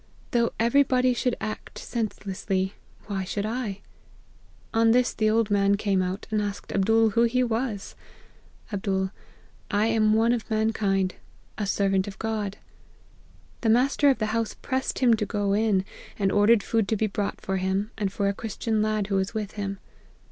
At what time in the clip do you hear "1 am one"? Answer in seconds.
9.79-10.33